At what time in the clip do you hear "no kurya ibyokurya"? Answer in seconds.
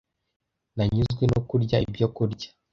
1.31-2.49